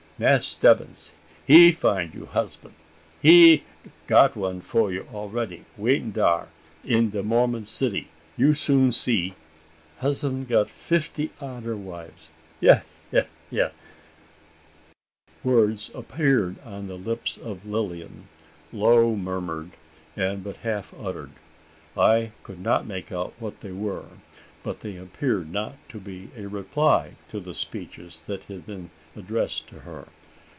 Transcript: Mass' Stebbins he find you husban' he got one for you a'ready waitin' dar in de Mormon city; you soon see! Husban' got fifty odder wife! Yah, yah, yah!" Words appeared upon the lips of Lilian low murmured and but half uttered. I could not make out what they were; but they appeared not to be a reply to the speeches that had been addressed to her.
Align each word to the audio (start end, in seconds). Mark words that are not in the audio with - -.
Mass' 0.19 0.45
Stebbins 0.45 1.09
he 1.47 1.71
find 1.71 2.13
you 2.13 2.27
husban' 2.27 2.75
he 3.19 3.63
got 4.05 4.35
one 4.35 4.61
for 4.61 4.93
you 4.93 5.07
a'ready 5.11 5.65
waitin' 5.77 6.11
dar 6.11 6.49
in 6.85 7.09
de 7.09 7.23
Mormon 7.23 7.65
city; 7.65 8.07
you 8.37 8.53
soon 8.53 8.91
see! 8.91 9.33
Husban' 9.99 10.45
got 10.45 10.69
fifty 10.69 11.31
odder 11.41 11.75
wife! 11.75 12.29
Yah, 12.59 12.81
yah, 13.11 13.23
yah!" 13.49 13.69
Words 15.43 15.89
appeared 15.95 16.57
upon 16.59 16.85
the 16.85 16.99
lips 16.99 17.37
of 17.37 17.65
Lilian 17.65 18.27
low 18.71 19.15
murmured 19.15 19.71
and 20.15 20.43
but 20.43 20.57
half 20.57 20.93
uttered. 21.01 21.31
I 21.97 22.31
could 22.43 22.59
not 22.59 22.85
make 22.85 23.11
out 23.11 23.33
what 23.39 23.61
they 23.61 23.71
were; 23.71 24.05
but 24.61 24.81
they 24.81 24.97
appeared 24.97 25.51
not 25.51 25.73
to 25.89 25.99
be 25.99 26.29
a 26.37 26.45
reply 26.45 27.15
to 27.29 27.39
the 27.39 27.55
speeches 27.55 28.21
that 28.27 28.43
had 28.43 28.67
been 28.67 28.91
addressed 29.15 29.67
to 29.67 29.79
her. 29.79 30.07